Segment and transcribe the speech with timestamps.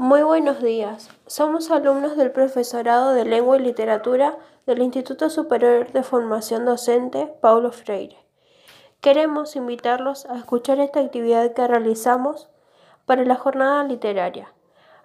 [0.00, 1.10] Muy buenos días.
[1.26, 7.70] Somos alumnos del Profesorado de Lengua y Literatura del Instituto Superior de Formación Docente Paulo
[7.70, 8.16] Freire.
[9.02, 12.48] Queremos invitarlos a escuchar esta actividad que realizamos
[13.04, 14.54] para la jornada literaria.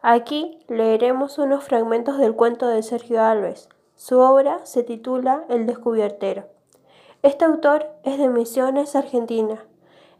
[0.02, 3.68] Aquí leeremos unos fragmentos del cuento de Sergio Alves.
[3.98, 6.46] Su obra se titula El descubiertero.
[7.22, 9.62] Este autor es de Misiones, Argentina.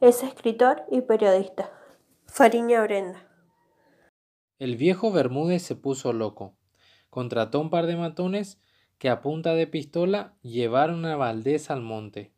[0.02, 1.70] Es escritor y periodista.
[2.26, 3.26] Fariña Brenda.
[4.58, 6.56] El viejo Bermúdez se puso loco.
[7.10, 8.58] Contrató un par de matones
[8.98, 12.32] que a punta de pistola llevaron a Valdés al monte.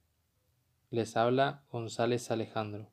[0.89, 2.89] Les habla González Alejandro.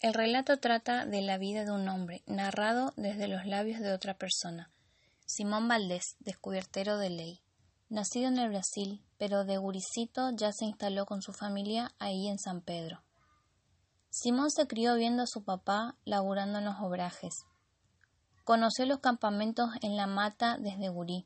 [0.00, 4.14] El relato trata de la vida de un hombre, narrado desde los labios de otra
[4.14, 4.70] persona.
[5.26, 7.40] Simón Valdés, descubiertero de ley.
[7.88, 12.38] Nacido en el Brasil, pero de guricito ya se instaló con su familia ahí en
[12.38, 13.02] San Pedro.
[14.14, 17.46] Simón se crió viendo a su papá laburando en los obrajes.
[18.44, 21.24] Conoció los campamentos en la mata desde gurí.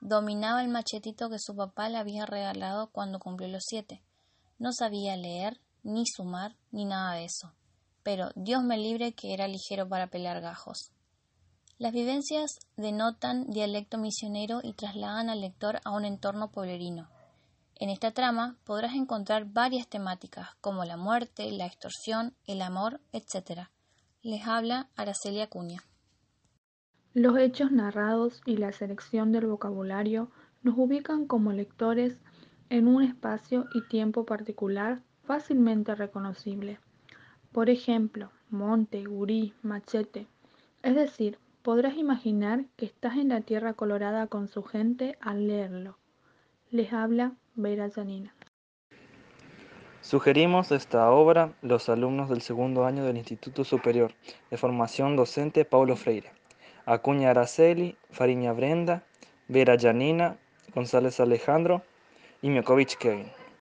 [0.00, 4.02] Dominaba el machetito que su papá le había regalado cuando cumplió los siete.
[4.58, 7.52] No sabía leer, ni sumar, ni nada de eso.
[8.02, 10.90] Pero Dios me libre que era ligero para pelar gajos.
[11.78, 17.08] Las vivencias denotan dialecto misionero y trasladan al lector a un entorno pueblerino.
[17.78, 23.68] En esta trama podrás encontrar varias temáticas como la muerte, la extorsión, el amor, etc.
[24.22, 25.82] Les habla Araceli Acuña.
[27.12, 30.30] Los hechos narrados y la selección del vocabulario
[30.62, 32.18] nos ubican como lectores
[32.70, 36.80] en un espacio y tiempo particular fácilmente reconocible.
[37.52, 40.26] Por ejemplo, monte, gurí, machete.
[40.82, 45.98] Es decir, podrás imaginar que estás en la tierra colorada con su gente al leerlo.
[46.70, 48.34] Les habla Vera Janina.
[50.02, 54.12] Sugerimos esta obra los alumnos del segundo año del Instituto Superior
[54.50, 56.30] de Formación Docente Paulo Freire.
[56.84, 59.04] Acuña Araceli, Fariña Brenda,
[59.48, 60.36] Vera Janina,
[60.74, 61.82] González Alejandro
[62.42, 63.32] y Miokovich Kevin.